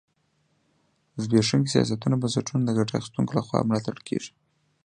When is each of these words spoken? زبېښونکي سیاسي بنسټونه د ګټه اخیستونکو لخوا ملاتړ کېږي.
زبېښونکي 1.23 1.69
سیاسي 1.75 1.95
بنسټونه 2.21 2.63
د 2.65 2.69
ګټه 2.77 2.93
اخیستونکو 2.95 3.31
لخوا 3.39 3.59
ملاتړ 3.69 3.95
کېږي. 4.07 4.31